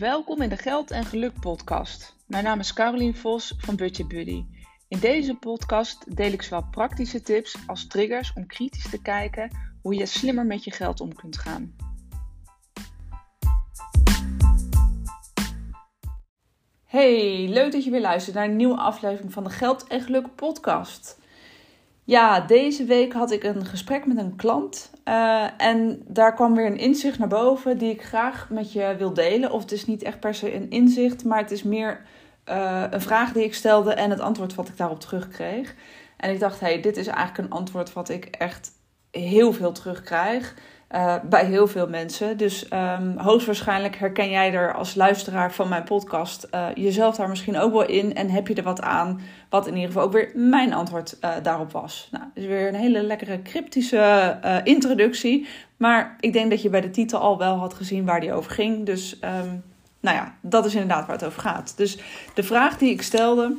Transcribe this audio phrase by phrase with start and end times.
[0.00, 2.16] Welkom in de Geld en Geluk podcast.
[2.26, 4.44] Mijn naam is Carolien Vos van Budget Buddy.
[4.88, 9.50] In deze podcast deel ik zowel praktische tips als triggers om kritisch te kijken
[9.82, 11.76] hoe je slimmer met je geld om kunt gaan.
[16.84, 20.34] Hey, leuk dat je weer luistert naar een nieuwe aflevering van de Geld en Geluk
[20.34, 21.19] podcast.
[22.10, 24.90] Ja, deze week had ik een gesprek met een klant.
[25.04, 29.14] Uh, en daar kwam weer een inzicht naar boven die ik graag met je wil
[29.14, 29.50] delen.
[29.50, 32.00] Of het is niet echt per se een inzicht, maar het is meer
[32.48, 35.74] uh, een vraag die ik stelde en het antwoord wat ik daarop terugkreeg.
[36.16, 38.70] En ik dacht, hey, dit is eigenlijk een antwoord wat ik echt
[39.10, 40.54] heel veel terugkrijg.
[40.94, 42.36] Uh, bij heel veel mensen.
[42.36, 47.58] Dus um, hoogstwaarschijnlijk herken jij er als luisteraar van mijn podcast uh, jezelf daar misschien
[47.58, 48.14] ook wel in.
[48.14, 51.30] En heb je er wat aan, wat in ieder geval ook weer mijn antwoord uh,
[51.42, 52.08] daarop was.
[52.10, 55.48] Nou, is weer een hele lekkere cryptische introductie.
[55.76, 58.52] Maar ik denk dat je bij de titel al wel had gezien waar die over
[58.52, 58.86] ging.
[58.86, 59.62] Dus um,
[60.00, 61.76] nou ja, dat is inderdaad waar het over gaat.
[61.76, 61.98] Dus
[62.34, 63.56] de vraag die ik stelde.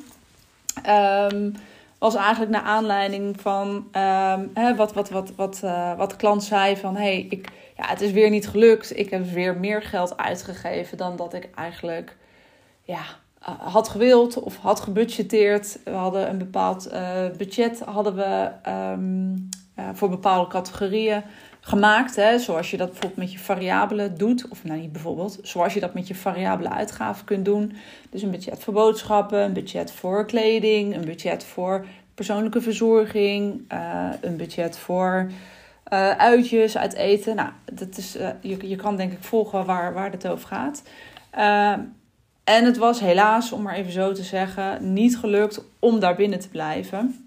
[1.31, 1.53] Um,
[2.02, 6.44] was eigenlijk naar aanleiding van um, hè, wat, wat, wat, wat, uh, wat de klant
[6.44, 8.97] zei van hey, ik, ja, het is weer niet gelukt.
[8.97, 12.17] Ik heb weer meer geld uitgegeven dan dat ik eigenlijk
[12.83, 13.02] ja,
[13.57, 15.79] had gewild of had gebudgeteerd.
[15.83, 19.49] We hadden een bepaald uh, budget hadden we, um,
[19.94, 21.23] voor bepaalde categorieën
[21.62, 22.16] gemaakt.
[22.16, 24.48] Hè, zoals je dat bijvoorbeeld met je variabelen doet.
[24.48, 27.73] Of nou niet bijvoorbeeld, zoals je dat met je variabele uitgaven kunt doen.
[28.09, 34.09] Dus een budget voor boodschappen, een budget voor kleding, een budget voor persoonlijke verzorging, uh,
[34.22, 35.31] een budget voor
[35.94, 37.36] uh, uitjes, uit eten.
[37.36, 40.84] Nou, dat is, uh, je, je kan denk ik volgen waar, waar het over gaat.
[42.44, 46.40] en het was helaas, om maar even zo te zeggen, niet gelukt om daar binnen
[46.40, 47.25] te blijven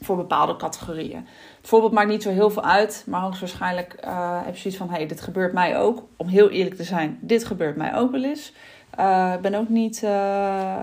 [0.00, 1.26] voor bepaalde categorieën.
[1.56, 4.88] Het voorbeeld maakt niet zo heel veel uit, maar hoogstwaarschijnlijk uh, heb je zoiets van:
[4.88, 6.02] hé, hey, dit gebeurt mij ook.
[6.16, 8.52] Om heel eerlijk te zijn, dit gebeurt mij ook wel eens.
[8.98, 10.78] Uh, ik ben ook niet, uh,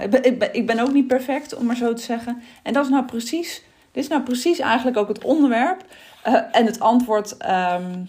[0.00, 0.14] ik,
[0.52, 2.42] ik, ben, ook niet perfect, om maar zo te zeggen.
[2.62, 5.84] En dat is nou precies, dit is nou precies eigenlijk ook het onderwerp
[6.52, 7.32] en het antwoord.
[7.32, 8.08] Um,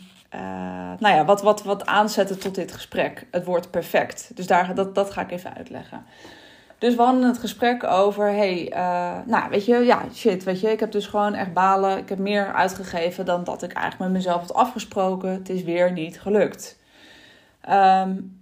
[1.00, 3.26] nou ja, wat, wat, wat aanzetten tot dit gesprek.
[3.32, 4.32] Het woord perfect.
[4.34, 6.06] Dus daar, dat, dat ga ik even uitleggen.
[6.80, 10.72] Dus we hadden het gesprek over, hey, uh, nou weet je, ja, shit, weet je,
[10.72, 11.98] ik heb dus gewoon echt balen.
[11.98, 15.30] Ik heb meer uitgegeven dan dat ik eigenlijk met mezelf had afgesproken.
[15.30, 16.80] Het is weer niet gelukt.
[17.70, 18.38] Um,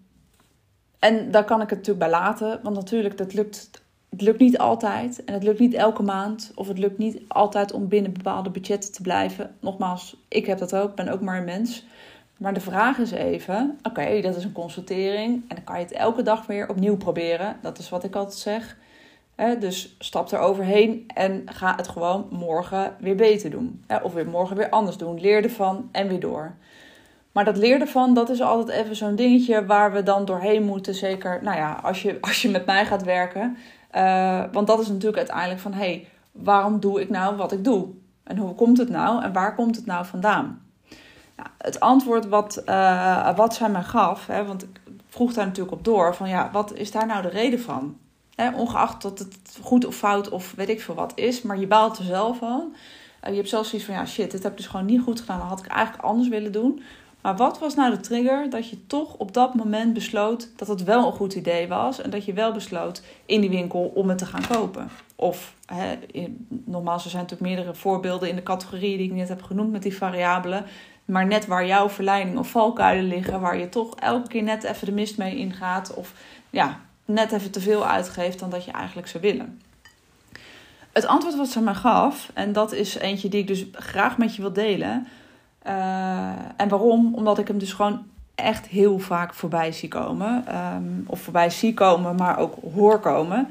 [1.00, 3.70] en daar kan ik het natuurlijk bij laten, want natuurlijk, dat lukt,
[4.10, 5.24] het lukt niet altijd.
[5.24, 8.92] En het lukt niet elke maand, of het lukt niet altijd om binnen bepaalde budgetten
[8.92, 9.56] te blijven.
[9.60, 11.86] Nogmaals, ik heb dat ook, ben ook maar een mens.
[12.38, 15.44] Maar de vraag is even: oké, dat is een consultering.
[15.48, 17.58] En dan kan je het elke dag weer opnieuw proberen.
[17.62, 18.78] Dat is wat ik altijd zeg.
[19.60, 23.84] dus stap er overheen en ga het gewoon morgen weer beter doen.
[24.04, 25.20] of weer morgen weer anders doen.
[25.20, 26.56] Leer ervan en weer door.
[27.32, 30.96] Maar dat leer ervan, dat is altijd even zo'n dingetje waar we dan doorheen moeten.
[30.96, 33.58] Zeker, nou ja, als je, als je met mij gaat werken.
[33.96, 37.64] Uh, want dat is natuurlijk uiteindelijk van: hé, hey, waarom doe ik nou wat ik
[37.64, 37.88] doe?
[38.24, 40.67] En hoe komt het nou en waar komt het nou vandaan?
[41.38, 45.78] Nou, het antwoord wat, uh, wat zij mij gaf, hè, want ik vroeg daar natuurlijk
[45.78, 47.98] op door, van ja, wat is daar nou de reden van?
[48.36, 51.68] Hè, ongeacht dat het goed of fout of weet ik veel wat is, maar je
[51.68, 52.76] baalt er zelf van.
[53.22, 55.40] Je hebt zelfs zoiets van, ja shit, dit heb ik dus gewoon niet goed gedaan,
[55.40, 56.84] dat had ik eigenlijk anders willen doen.
[57.22, 60.84] Maar wat was nou de trigger dat je toch op dat moment besloot dat het
[60.84, 64.18] wel een goed idee was en dat je wel besloot in die winkel om het
[64.18, 64.90] te gaan kopen?
[65.16, 65.98] Of, hè,
[66.48, 69.84] nogmaals, er zijn natuurlijk meerdere voorbeelden in de categorieën die ik net heb genoemd met
[69.84, 70.66] die variabelen.
[71.06, 74.86] Maar net waar jouw verleiding of valkuilen liggen, waar je toch elke keer net even
[74.86, 75.94] de mist mee ingaat.
[75.94, 76.14] Of
[76.50, 79.62] ja, net even te veel uitgeeft dan dat je eigenlijk zou willen.
[80.92, 84.36] Het antwoord wat ze mij gaf, en dat is eentje die ik dus graag met
[84.36, 85.08] je wil delen.
[85.68, 87.16] Uh, en waarom?
[87.16, 88.06] Omdat ik hem dus gewoon
[88.36, 90.46] echt heel vaak voorbij zie komen.
[90.76, 93.48] Um, of voorbij zie komen, maar ook hoor komen.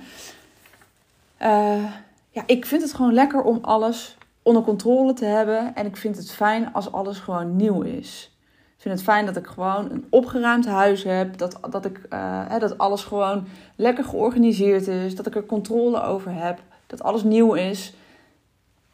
[1.43, 1.85] Uh,
[2.31, 5.75] ja, ik vind het gewoon lekker om alles onder controle te hebben.
[5.75, 8.31] En ik vind het fijn als alles gewoon nieuw is.
[8.77, 11.39] Ik vind het fijn dat ik gewoon een opgeruimd huis heb.
[11.39, 12.01] Dat, dat, ik,
[12.49, 13.47] hè, dat alles gewoon
[13.77, 15.15] lekker georganiseerd is.
[15.15, 16.59] Dat ik er controle over heb.
[16.87, 17.95] Dat alles nieuw is.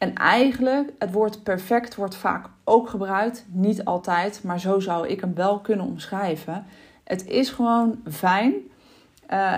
[0.03, 3.45] En eigenlijk, het woord perfect wordt vaak ook gebruikt.
[3.47, 6.65] Niet altijd, maar zo zou ik hem wel kunnen omschrijven.
[7.03, 8.53] Het is gewoon fijn.
[8.53, 8.59] Uh,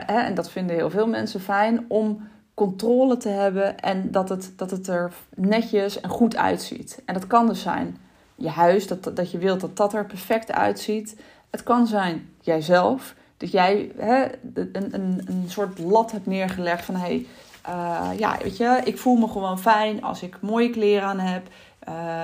[0.05, 4.53] hè, en dat vinden heel veel mensen fijn om controle te hebben en dat het,
[4.55, 7.01] dat het er netjes en goed uitziet.
[7.05, 7.97] En dat kan dus zijn
[8.35, 11.19] je huis, dat, dat je wilt dat dat er perfect uitziet.
[11.49, 16.95] Het kan zijn jijzelf, dat jij hè, een, een, een soort lat hebt neergelegd van
[16.95, 17.25] hé, hey,
[17.69, 21.47] uh, ja, weet je, ik voel me gewoon fijn als ik mooie kleren aan heb,
[21.89, 22.23] uh,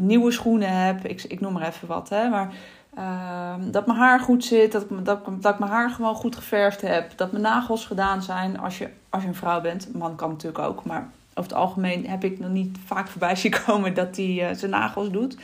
[0.00, 2.52] nieuwe schoenen heb, ik, ik noem maar even wat, hè, maar
[2.96, 6.80] Ehm, dat mijn haar goed zit, dat, dat, dat ik mijn haar gewoon goed geverfd
[6.80, 7.12] heb.
[7.16, 9.86] Dat mijn nagels gedaan zijn als je, als je een vrouw bent.
[9.86, 13.36] Een man kan natuurlijk ook, maar over het algemeen heb ik nog niet vaak voorbij
[13.42, 15.36] zien komen dat hij eh, zijn nagels doet.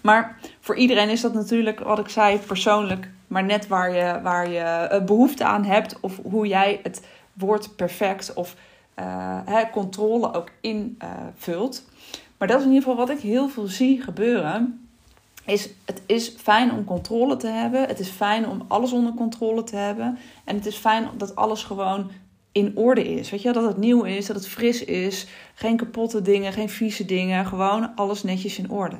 [0.00, 3.08] Maar voor iedereen is dat natuurlijk, wat ik zei, persoonlijk.
[3.26, 7.76] Maar net waar je, waar je eh, behoefte aan hebt of hoe jij het woord
[7.76, 8.54] perfect of
[9.00, 11.84] eh, hè, controle ook invult.
[12.38, 14.88] maar dat is in ieder geval wat ik heel veel zie gebeuren.
[15.44, 17.86] Is, het is fijn om controle te hebben.
[17.86, 20.18] Het is fijn om alles onder controle te hebben.
[20.44, 22.10] En het is fijn dat alles gewoon
[22.52, 23.30] in orde is.
[23.30, 25.26] Weet je, dat het nieuw is, dat het fris is.
[25.54, 27.46] Geen kapotte dingen, geen vieze dingen.
[27.46, 28.96] Gewoon alles netjes in orde.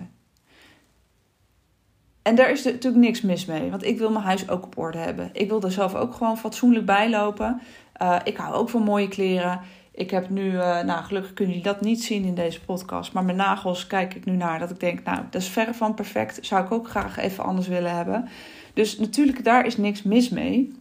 [2.22, 3.70] En daar is natuurlijk niks mis mee.
[3.70, 5.30] Want ik wil mijn huis ook op orde hebben.
[5.32, 7.60] Ik wil er zelf ook gewoon fatsoenlijk bij lopen.
[8.02, 9.60] Uh, ik hou ook van mooie kleren.
[9.92, 13.12] Ik heb nu, uh, nou gelukkig kunnen jullie dat niet zien in deze podcast.
[13.12, 14.58] Maar mijn nagels kijk ik nu naar.
[14.58, 16.46] Dat ik denk, nou dat is verre van perfect.
[16.46, 18.28] Zou ik ook graag even anders willen hebben.
[18.74, 20.72] Dus natuurlijk, daar is niks mis mee.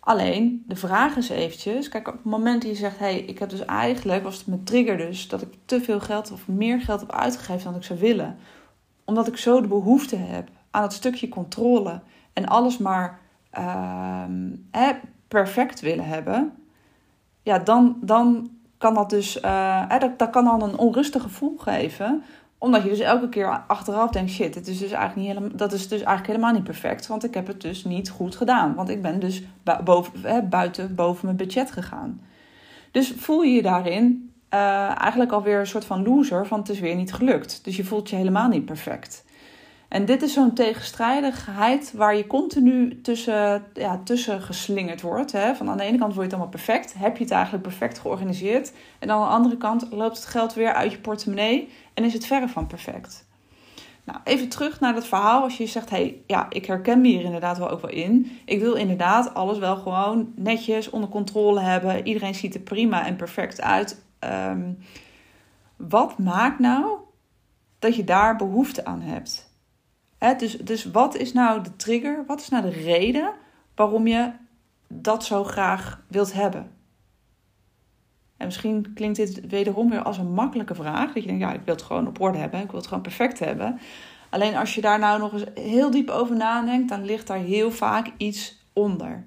[0.00, 1.88] Alleen, de vraag is eventjes...
[1.88, 2.98] Kijk, op het moment dat je zegt...
[2.98, 5.28] Hé, hey, ik heb dus eigenlijk, was het mijn trigger dus...
[5.28, 8.38] Dat ik te veel geld of meer geld heb uitgegeven dan ik zou willen.
[9.04, 12.00] Omdat ik zo de behoefte heb aan het stukje controle.
[12.32, 13.18] En alles maar
[13.58, 14.24] uh,
[15.28, 16.59] perfect willen hebben.
[17.42, 19.38] Ja, dan, dan kan dat dus...
[19.88, 22.22] Hè, dat, dat kan dan een onrustig gevoel geven
[22.60, 25.72] omdat je dus elke keer achteraf denkt: shit, het is dus eigenlijk niet helemaal, dat
[25.72, 27.06] is dus eigenlijk helemaal niet perfect.
[27.06, 28.74] Want ik heb het dus niet goed gedaan.
[28.74, 29.42] Want ik ben dus
[29.84, 32.20] boven, buiten boven mijn budget gegaan.
[32.90, 36.80] Dus voel je je daarin uh, eigenlijk alweer een soort van loser, van het is
[36.80, 37.64] weer niet gelukt.
[37.64, 39.24] Dus je voelt je helemaal niet perfect.
[39.90, 45.32] En dit is zo'n tegenstrijdigheid waar je continu tussen, ja, tussen geslingerd wordt.
[45.32, 45.54] Hè?
[45.54, 47.98] Van aan de ene kant word je het allemaal perfect, heb je het eigenlijk perfect
[47.98, 48.72] georganiseerd.
[48.98, 52.26] En aan de andere kant loopt het geld weer uit je portemonnee en is het
[52.26, 53.28] verre van perfect.
[54.04, 55.42] Nou, even terug naar dat verhaal.
[55.42, 58.38] Als je zegt, hey, ja, ik herken me hier inderdaad wel ook wel in.
[58.44, 62.06] Ik wil inderdaad alles wel gewoon netjes onder controle hebben.
[62.06, 64.04] Iedereen ziet er prima en perfect uit.
[64.24, 64.78] Um,
[65.76, 66.96] wat maakt nou
[67.78, 69.49] dat je daar behoefte aan hebt?
[70.38, 72.24] Dus, dus wat is nou de trigger?
[72.26, 73.32] Wat is nou de reden
[73.74, 74.32] waarom je
[74.88, 76.70] dat zo graag wilt hebben?
[78.36, 81.12] En misschien klinkt dit wederom weer als een makkelijke vraag.
[81.12, 82.60] Dat je denkt, ja, ik wil het gewoon op orde hebben.
[82.60, 83.80] Ik wil het gewoon perfect hebben.
[84.30, 87.70] Alleen als je daar nou nog eens heel diep over nadenkt, dan ligt daar heel
[87.70, 89.26] vaak iets onder.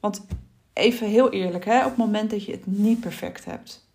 [0.00, 0.26] Want
[0.72, 3.88] even heel eerlijk, hè, op het moment dat je het niet perfect hebt,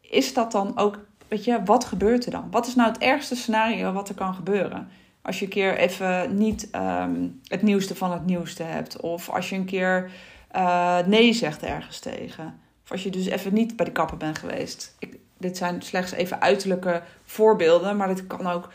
[0.00, 0.98] is dat dan ook
[1.28, 2.48] weet je, wat gebeurt er dan?
[2.50, 4.88] Wat is nou het ergste scenario wat er kan gebeuren?
[5.22, 9.00] Als je een keer even niet um, het nieuwste van het nieuwste hebt.
[9.00, 10.10] Of als je een keer
[10.56, 12.60] uh, nee zegt ergens tegen.
[12.84, 14.94] Of als je dus even niet bij de kapper bent geweest.
[14.98, 17.96] Ik, dit zijn slechts even uiterlijke voorbeelden.
[17.96, 18.72] Maar dit kan ook...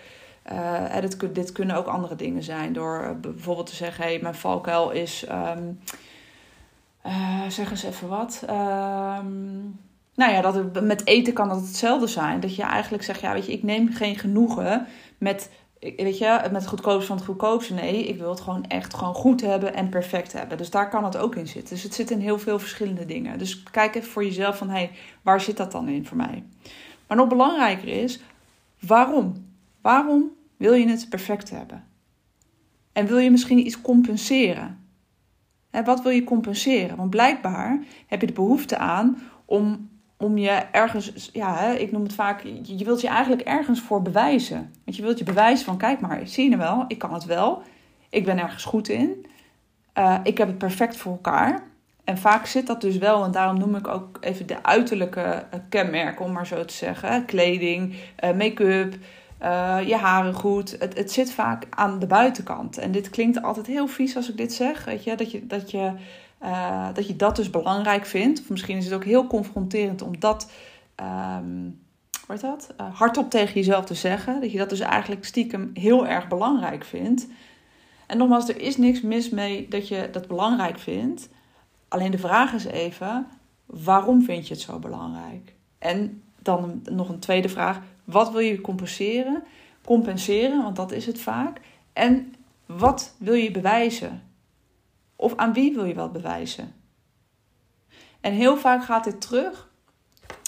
[0.52, 2.74] Uh, dit, dit, kunnen ook andere dingen zijn.
[2.74, 4.04] Door uh, bijvoorbeeld te zeggen...
[4.04, 5.26] Hey, mijn valkuil is...
[5.32, 5.80] Um,
[7.48, 8.46] zeg eens even wat...
[8.50, 9.80] Um,
[10.20, 12.40] nou ja, dat met eten kan dat hetzelfde zijn.
[12.40, 14.88] Dat je eigenlijk zegt, ja, weet je, ik neem geen genoegen
[15.18, 15.50] met,
[15.80, 17.74] weet je, met het van het goedkoopste.
[17.74, 20.58] Nee, ik wil het gewoon echt gewoon goed hebben en perfect hebben.
[20.58, 21.74] Dus daar kan het ook in zitten.
[21.74, 23.38] Dus het zit in heel veel verschillende dingen.
[23.38, 26.44] Dus kijk even voor jezelf van, hé, hey, waar zit dat dan in voor mij?
[27.08, 28.20] Maar nog belangrijker is,
[28.80, 29.48] waarom?
[29.82, 31.84] Waarom wil je het perfect hebben?
[32.94, 34.80] En wil je misschien iets compenseren?
[35.70, 36.98] Hè, wat wil je compenseren?
[36.98, 39.90] Want blijkbaar heb je de behoefte aan om
[40.22, 44.74] om je ergens, ja, ik noem het vaak, je wilt je eigenlijk ergens voor bewijzen.
[44.86, 47.26] Want je wilt je bewijzen van, kijk maar, zie je nou wel, ik kan het
[47.26, 47.62] wel.
[48.10, 49.26] Ik ben ergens goed in.
[49.98, 51.64] Uh, ik heb het perfect voor elkaar.
[52.04, 56.26] En vaak zit dat dus wel, en daarom noem ik ook even de uiterlijke kenmerken,
[56.26, 57.26] om maar zo te zeggen.
[57.26, 58.94] Kleding, uh, make-up,
[59.86, 60.76] je haren goed.
[60.80, 62.78] Het, het zit vaak aan de buitenkant.
[62.78, 65.48] En dit klinkt altijd heel vies als ik dit zeg, weet je, dat je...
[65.48, 65.92] Dat je
[66.44, 68.40] uh, dat je dat dus belangrijk vindt.
[68.40, 70.52] Of misschien is het ook heel confronterend om dat,
[71.42, 71.80] um,
[72.28, 72.74] wat dat?
[72.82, 74.42] Uh, hardop tegen jezelf te zeggen.
[74.42, 77.28] Dat je dat dus eigenlijk stiekem heel erg belangrijk vindt.
[78.06, 81.30] En nogmaals, er is niks mis mee dat je dat belangrijk vindt.
[81.88, 83.28] Alleen de vraag is even,
[83.66, 85.54] waarom vind je het zo belangrijk?
[85.80, 89.44] En dan nog een tweede vraag, wat wil je compenseren?
[89.86, 91.62] Compenseren, want dat is het vaak.
[91.94, 92.34] En
[92.66, 94.29] wat wil je bewijzen?
[95.22, 96.74] Of aan wie wil je wat bewijzen?
[98.22, 99.70] En heel vaak gaat dit terug,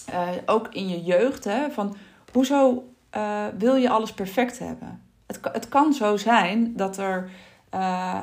[0.10, 1.96] uh, ook in je jeugd, hè, van
[2.32, 5.01] hoezo uh, wil je alles perfect hebben?
[5.25, 7.30] Het, het kan zo zijn dat er.
[7.75, 8.20] Uh,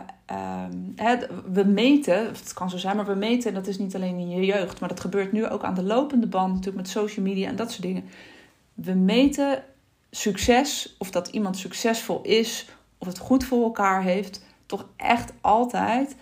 [1.53, 4.45] we meten, het kan zo zijn, maar we meten, dat is niet alleen in je
[4.45, 7.57] jeugd, maar dat gebeurt nu ook aan de lopende band, natuurlijk met social media en
[7.57, 8.05] dat soort dingen.
[8.75, 9.65] We meten
[10.11, 16.17] succes, of dat iemand succesvol is, of het goed voor elkaar heeft, toch echt altijd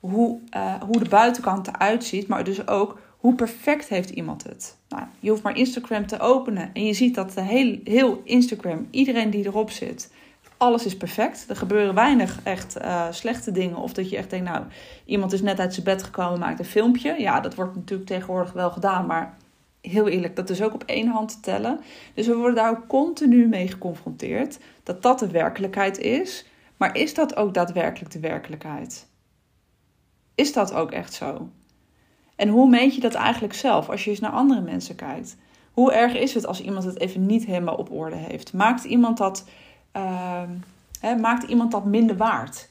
[0.00, 4.76] hoe, uh, hoe de buitenkant eruit ziet, maar dus ook hoe perfect heeft iemand het.
[4.88, 8.86] Nou, je hoeft maar Instagram te openen en je ziet dat de heel, heel Instagram,
[8.90, 10.10] iedereen die erop zit,
[10.62, 11.44] alles is perfect.
[11.48, 13.76] Er gebeuren weinig echt uh, slechte dingen.
[13.76, 14.64] Of dat je echt denkt, nou,
[15.04, 17.14] iemand is net uit zijn bed gekomen, maakt een filmpje.
[17.18, 19.36] Ja, dat wordt natuurlijk tegenwoordig wel gedaan, maar
[19.80, 21.80] heel eerlijk, dat is ook op één hand te tellen.
[22.14, 26.46] Dus we worden daar ook continu mee geconfronteerd dat dat de werkelijkheid is.
[26.76, 29.06] Maar is dat ook daadwerkelijk de werkelijkheid?
[30.34, 31.48] Is dat ook echt zo?
[32.36, 35.36] En hoe meet je dat eigenlijk zelf als je eens naar andere mensen kijkt?
[35.72, 38.52] Hoe erg is het als iemand het even niet helemaal op orde heeft?
[38.52, 39.48] Maakt iemand dat,
[41.00, 42.70] hè, maakt iemand dat minder waard?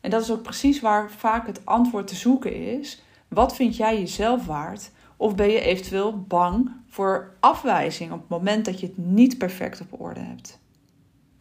[0.00, 3.02] En dat is ook precies waar vaak het antwoord te zoeken is.
[3.28, 4.90] Wat vind jij jezelf waard?
[5.16, 9.80] Of ben je eventueel bang voor afwijzing op het moment dat je het niet perfect
[9.80, 10.58] op orde hebt?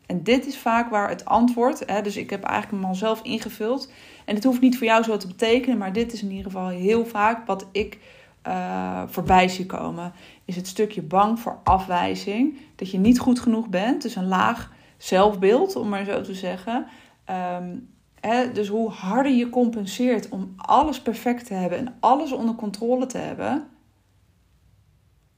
[0.05, 3.21] En dit is vaak waar het antwoord, hè, dus ik heb eigenlijk hem al zelf
[3.21, 3.91] ingevuld.
[4.25, 6.67] En het hoeft niet voor jou zo te betekenen, maar dit is in ieder geval
[6.67, 7.99] heel vaak wat ik
[8.47, 10.13] uh, voorbij zie komen.
[10.45, 12.57] Is het stukje bang voor afwijzing.
[12.75, 14.01] Dat je niet goed genoeg bent.
[14.01, 16.87] Dus een laag zelfbeeld, om maar zo te zeggen.
[17.59, 17.89] Um,
[18.19, 23.05] hè, dus hoe harder je compenseert om alles perfect te hebben en alles onder controle
[23.05, 23.67] te hebben.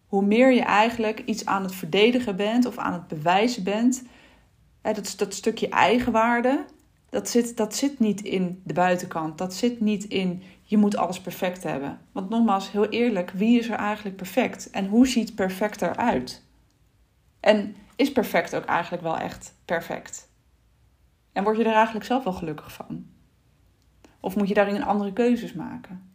[0.07, 4.03] Hoe meer je eigenlijk iets aan het verdedigen bent of aan het bewijzen bent
[4.81, 6.65] dat, dat stukje eigenwaarde,
[7.09, 9.37] dat zit, dat zit niet in de buitenkant.
[9.37, 11.99] Dat zit niet in je moet alles perfect hebben.
[12.11, 14.69] Want nogmaals, heel eerlijk, wie is er eigenlijk perfect?
[14.69, 16.43] En hoe ziet perfect eruit?
[17.39, 20.29] En is perfect ook eigenlijk wel echt perfect?
[21.31, 23.05] En word je er eigenlijk zelf wel gelukkig van?
[24.19, 26.11] Of moet je daarin andere keuzes maken?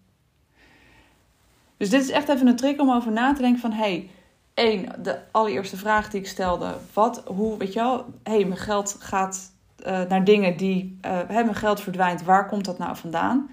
[1.76, 3.72] Dus dit is echt even een trick om over na te denken van...
[3.72, 4.10] hey,
[4.54, 6.76] één, de allereerste vraag die ik stelde.
[6.92, 9.51] Wat, hoe, weet je wel, hé, hey, mijn geld gaat
[9.86, 12.22] uh, naar dingen die, uh, mijn geld verdwijnt.
[12.22, 13.50] Waar komt dat nou vandaan?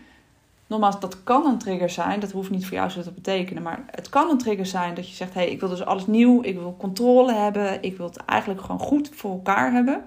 [0.68, 2.20] Nogmaals, dat kan een trigger zijn.
[2.20, 3.64] Dat hoeft niet voor jou zo te betekenen.
[3.64, 6.08] Maar het kan een trigger zijn dat je zegt: hé, hey, ik wil dus alles
[6.08, 6.44] nieuw.
[6.44, 7.84] Ik wil controle hebben.
[7.84, 10.04] Ik wil het eigenlijk gewoon goed voor elkaar hebben.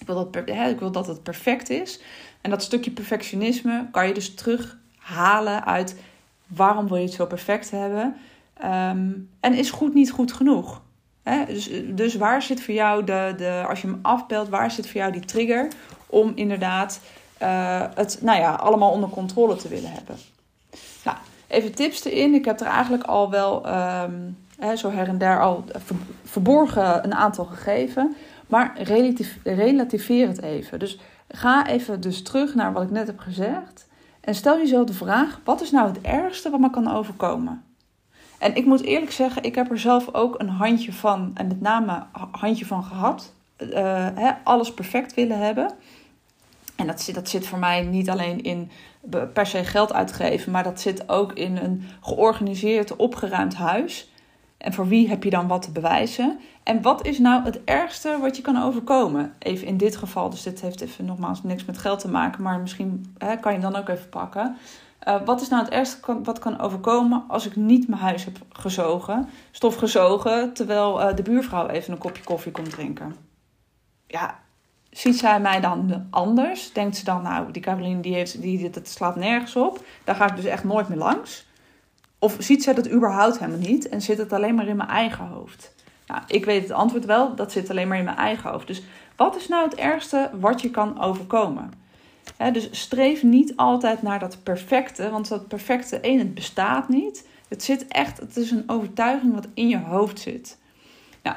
[0.00, 2.00] Ik wil dat, ik wil dat het perfect is.
[2.40, 5.96] En dat stukje perfectionisme kan je dus terughalen uit
[6.46, 8.16] waarom wil je het zo perfect hebben.
[8.64, 10.82] Um, en is goed niet goed genoeg?
[11.46, 15.00] Dus, dus waar zit voor jou de, de, als je hem afbelt, waar zit voor
[15.00, 15.68] jou die trigger
[16.06, 17.00] om inderdaad
[17.42, 20.16] uh, het nou ja, allemaal onder controle te willen hebben?
[21.04, 21.16] Nou,
[21.48, 22.34] even tips erin.
[22.34, 25.64] Ik heb er eigenlijk al wel um, hè, zo her en der al
[26.24, 28.16] verborgen een aantal gegeven.
[28.46, 30.78] Maar relatief, relativeer het even.
[30.78, 33.88] Dus ga even dus terug naar wat ik net heb gezegd.
[34.20, 37.64] En stel jezelf de vraag: wat is nou het ergste wat me kan overkomen?
[38.40, 41.60] En ik moet eerlijk zeggen, ik heb er zelf ook een handje van, en met
[41.60, 43.32] name handje van gehad.
[44.14, 45.70] Hè, alles perfect willen hebben.
[46.76, 48.70] En dat zit, dat zit voor mij niet alleen in
[49.32, 54.12] per se geld uitgeven, maar dat zit ook in een georganiseerd, opgeruimd huis.
[54.56, 56.38] En voor wie heb je dan wat te bewijzen?
[56.62, 59.34] En wat is nou het ergste wat je kan overkomen?
[59.38, 62.60] Even in dit geval, dus dit heeft even nogmaals niks met geld te maken, maar
[62.60, 64.56] misschien kan je dan ook even pakken.
[65.08, 68.36] Uh, wat is nou het ergste wat kan overkomen als ik niet mijn huis heb
[68.48, 73.16] gezogen, stof gezogen, terwijl uh, de buurvrouw even een kopje koffie komt drinken?
[74.06, 74.38] Ja,
[74.90, 76.72] ziet zij mij dan anders?
[76.72, 80.28] Denkt ze dan, nou, die Caroline die heeft, die, dat slaat nergens op, daar ga
[80.30, 81.46] ik dus echt nooit meer langs?
[82.18, 85.26] Of ziet zij dat überhaupt helemaal niet en zit het alleen maar in mijn eigen
[85.26, 85.74] hoofd?
[86.06, 88.66] Nou, ik weet het antwoord wel, dat zit alleen maar in mijn eigen hoofd.
[88.66, 88.82] Dus
[89.16, 91.72] wat is nou het ergste wat je kan overkomen?
[92.52, 97.28] Dus streef niet altijd naar dat perfecte, want dat perfecte, één, het bestaat niet.
[97.48, 100.58] Het zit echt, het is een overtuiging wat in je hoofd zit.
[101.22, 101.36] Nou,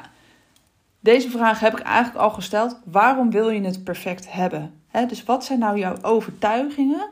[1.00, 2.78] deze vraag heb ik eigenlijk al gesteld.
[2.84, 4.82] Waarom wil je het perfect hebben?
[5.08, 7.08] dus wat zijn nou jouw overtuigingen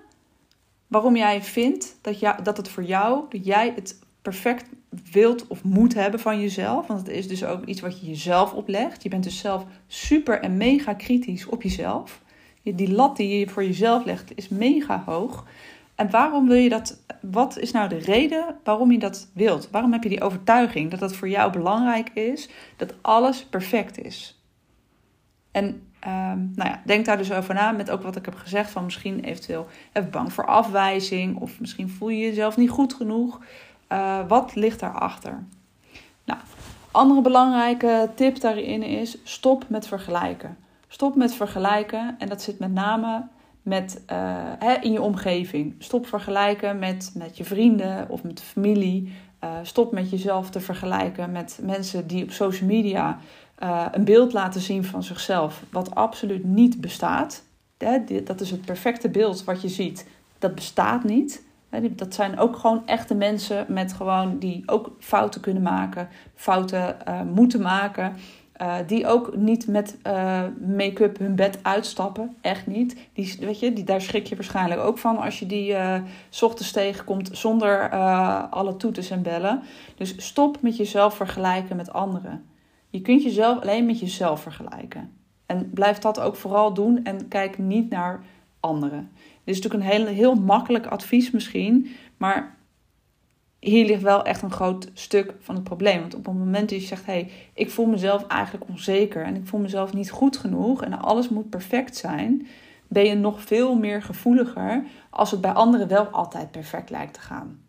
[0.87, 4.69] waarom jij vindt dat, jou, dat het voor jou, dat jij het perfect
[5.13, 6.87] wilt of moet hebben van jezelf?
[6.87, 9.03] Want het is dus ook iets wat je jezelf oplegt.
[9.03, 12.21] Je bent dus zelf super en mega kritisch op jezelf.
[12.63, 15.45] Die lat die je voor jezelf legt is mega hoog.
[15.95, 17.01] En waarom wil je dat?
[17.21, 19.69] Wat is nou de reden waarom je dat wilt?
[19.71, 24.43] Waarom heb je die overtuiging dat het voor jou belangrijk is dat alles perfect is?
[25.51, 25.65] En
[26.07, 28.85] um, nou ja, denk daar dus over na met ook wat ik heb gezegd van
[28.85, 33.41] misschien eventueel even bang voor afwijzing of misschien voel je jezelf niet goed genoeg.
[33.93, 35.45] Uh, wat ligt daarachter?
[36.25, 36.41] Nou,
[36.91, 40.57] andere belangrijke tip daarin is stop met vergelijken.
[40.93, 43.27] Stop met vergelijken en dat zit met name
[43.63, 44.17] met, uh,
[44.59, 45.75] hè, in je omgeving.
[45.79, 49.13] Stop vergelijken met, met je vrienden of met familie.
[49.45, 53.19] Uh, stop met jezelf te vergelijken met mensen die op social media
[53.63, 57.45] uh, een beeld laten zien van zichzelf, wat absoluut niet bestaat.
[58.25, 60.09] Dat is het perfecte beeld wat je ziet.
[60.39, 61.45] Dat bestaat niet.
[61.91, 66.97] Dat zijn ook gewoon echte mensen met gewoon die ook fouten kunnen maken, fouten
[67.35, 68.17] moeten maken.
[68.61, 70.43] Uh, die ook niet met uh,
[70.77, 72.37] make-up hun bed uitstappen.
[72.41, 72.97] Echt niet.
[73.13, 75.75] Die, weet je, die, daar schrik je waarschijnlijk ook van als je die
[76.31, 77.91] s ochtends tegenkomt zonder
[78.51, 79.63] alle toeters en bellen.
[79.97, 82.45] Dus stop met jezelf vergelijken met anderen.
[82.89, 85.13] Je kunt jezelf alleen met jezelf vergelijken.
[85.47, 88.23] En blijf dat ook vooral doen en kijk niet naar
[88.61, 89.11] anderen.
[89.45, 92.57] Dit is natuurlijk een heel, heel makkelijk advies misschien, maar
[93.65, 96.01] hier ligt wel echt een groot stuk van het probleem.
[96.01, 99.37] Want op het moment dat je zegt: hé, hey, ik voel mezelf eigenlijk onzeker en
[99.37, 102.47] ik voel mezelf niet goed genoeg en alles moet perfect zijn,
[102.89, 107.21] ben je nog veel meer gevoeliger als het bij anderen wel altijd perfect lijkt te
[107.21, 107.63] gaan.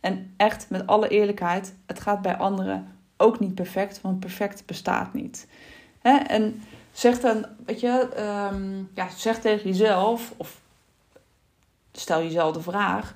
[0.00, 5.14] En echt, met alle eerlijkheid, het gaat bij anderen ook niet perfect, want perfect bestaat
[5.14, 5.46] niet.
[5.98, 6.16] Hè?
[6.16, 6.62] En
[6.92, 8.08] zeg dan, weet je,
[8.52, 10.60] um, ja, zeg tegen jezelf, of
[11.92, 13.14] stel jezelf de vraag: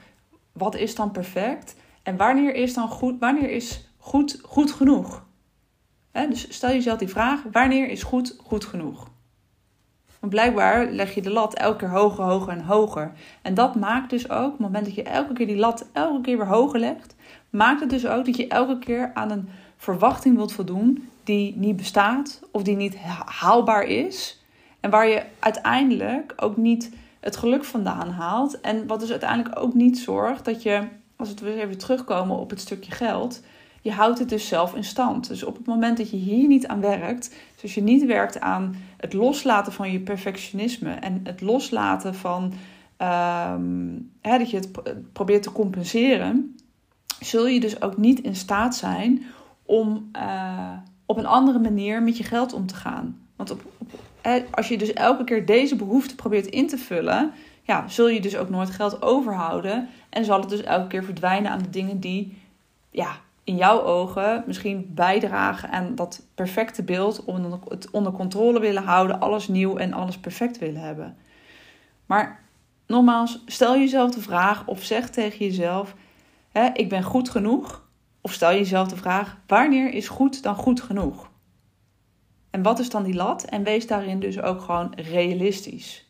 [0.52, 1.74] wat is dan perfect?
[2.02, 5.25] En wanneer is dan goed, wanneer is goed, goed genoeg?
[6.12, 9.11] dus stel jezelf die vraag: wanneer is goed goed genoeg?
[10.21, 13.12] Want blijkbaar leg je de lat elke keer hoger, hoger en hoger.
[13.42, 16.21] En dat maakt dus ook, op het moment dat je elke keer die lat elke
[16.21, 17.14] keer weer hoger legt,
[17.50, 21.76] maakt het dus ook dat je elke keer aan een verwachting wilt voldoen die niet
[21.76, 24.44] bestaat of die niet haalbaar is.
[24.80, 26.90] En waar je uiteindelijk ook niet
[27.21, 28.61] het geluk vandaan haalt.
[28.61, 32.50] En wat dus uiteindelijk ook niet zorgt dat je als we weer even terugkomen op
[32.50, 33.40] het stukje geld,
[33.83, 35.28] je houdt het dus zelf in stand.
[35.28, 38.40] Dus op het moment dat je hier niet aan werkt, dus als je niet werkt
[38.40, 42.52] aan het loslaten van je perfectionisme en het loslaten van
[42.97, 46.57] ehm, hè, dat je het probeert te compenseren,
[47.21, 49.23] zul je dus ook niet in staat zijn
[49.62, 50.73] om uh,
[51.07, 53.19] op een andere manier met je geld om te gaan.
[53.37, 53.90] Want op, op,
[54.50, 57.32] als je dus elke keer deze behoefte probeert in te vullen,
[57.62, 59.88] ja, zul je dus ook nooit geld overhouden.
[60.08, 62.38] En zal het dus elke keer verdwijnen aan de dingen die
[62.90, 67.24] ja, in jouw ogen misschien bijdragen aan dat perfecte beeld.
[67.24, 71.16] Om het onder controle willen houden, alles nieuw en alles perfect willen hebben.
[72.06, 72.40] Maar
[72.87, 75.94] nogmaals, stel jezelf de vraag of zeg tegen jezelf:
[76.52, 77.82] hè, Ik ben goed genoeg.
[78.20, 81.30] Of stel jezelf de vraag: Wanneer is goed dan goed genoeg?
[82.52, 83.44] En wat is dan die lat?
[83.44, 86.06] En wees daarin dus ook gewoon realistisch.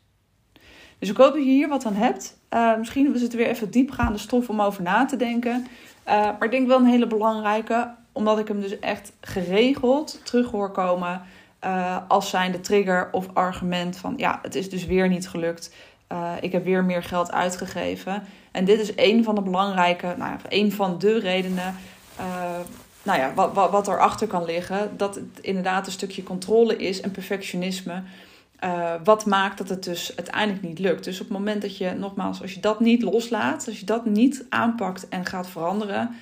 [0.98, 2.38] Dus ik hoop dat je hier wat aan hebt.
[2.50, 5.66] Uh, misschien is het weer even diepgaande stof om over na te denken.
[6.08, 10.50] Uh, maar ik denk wel een hele belangrijke, omdat ik hem dus echt geregeld terug
[10.50, 11.22] hoor komen
[11.64, 15.74] uh, als zijnde trigger of argument van ja, het is dus weer niet gelukt.
[16.40, 18.22] ik heb weer meer geld uitgegeven.
[18.50, 21.74] En dit is een van de belangrijke, nou een van de redenen
[23.02, 24.96] nou ja, wat, wat, wat erachter kan liggen.
[24.96, 28.02] Dat het inderdaad een stukje controle is en perfectionisme.
[28.64, 31.04] Uh, wat maakt dat het dus uiteindelijk niet lukt.
[31.04, 34.06] Dus op het moment dat je, nogmaals, als je dat niet loslaat, als je dat
[34.06, 36.16] niet aanpakt en gaat veranderen,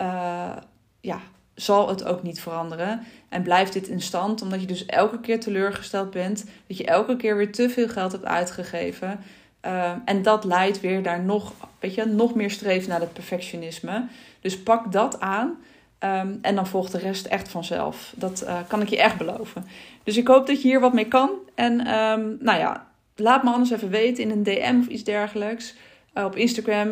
[0.00, 0.52] uh,
[1.00, 1.20] ja,
[1.54, 3.02] zal het ook niet veranderen.
[3.28, 7.16] En blijft dit in stand, omdat je dus elke keer teleurgesteld bent, dat je elke
[7.16, 9.20] keer weer te veel geld hebt uitgegeven.
[9.66, 14.06] Uh, en dat leidt weer naar nog, weet je, nog meer streven naar het perfectionisme.
[14.40, 15.56] Dus pak dat aan.
[16.00, 18.12] Um, en dan volgt de rest echt vanzelf.
[18.16, 19.66] Dat uh, kan ik je echt beloven.
[20.04, 21.30] Dus ik hoop dat je hier wat mee kan.
[21.54, 25.74] En um, nou ja, laat me anders even weten in een DM of iets dergelijks.
[26.14, 26.88] Uh, op Instagram.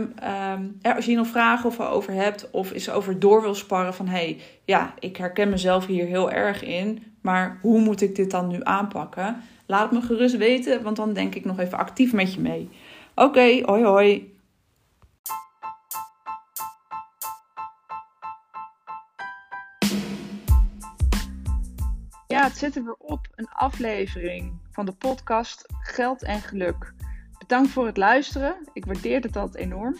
[0.52, 2.50] Um, als je hier nog vragen over hebt.
[2.50, 4.08] Of eens over door wil sparren van...
[4.08, 7.02] hey, ja, ik herken mezelf hier heel erg in.
[7.20, 9.42] Maar hoe moet ik dit dan nu aanpakken?
[9.66, 12.68] Laat me gerust weten, want dan denk ik nog even actief met je mee.
[13.14, 14.33] Oké, hoi hoi.
[22.26, 23.28] Ja, het zit er weer op.
[23.34, 26.94] Een aflevering van de podcast Geld en Geluk.
[27.38, 28.56] Bedankt voor het luisteren.
[28.72, 29.96] Ik waardeer het altijd enorm.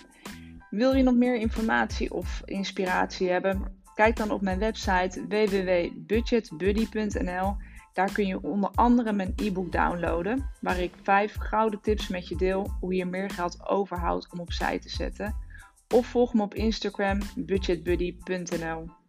[0.70, 3.82] Wil je nog meer informatie of inspiratie hebben?
[3.94, 7.56] Kijk dan op mijn website www.budgetbuddy.nl.
[7.92, 12.36] Daar kun je onder andere mijn e-book downloaden, waar ik vijf gouden tips met je
[12.36, 15.42] deel hoe je meer geld overhoudt om opzij te zetten.
[15.94, 19.03] Of volg me op Instagram budgetbuddy.nl.